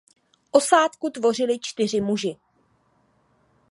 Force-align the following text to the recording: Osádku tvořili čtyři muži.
Osádku 0.51 1.09
tvořili 1.09 1.57
čtyři 1.61 2.01
muži. 2.01 2.37